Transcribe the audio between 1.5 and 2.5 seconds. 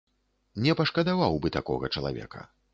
такога чалавека.